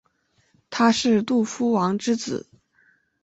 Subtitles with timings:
[0.71, 2.47] 他是杜夫王之子。